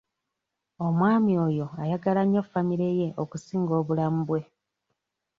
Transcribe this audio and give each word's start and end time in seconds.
Omwami 0.85 1.33
oyo 1.47 1.65
ayagala 1.83 2.21
nnyo 2.25 2.41
famire 2.51 2.87
ye 2.99 3.07
okusinga 3.23 3.73
obulamu 3.81 4.21
bwe. 4.27 4.41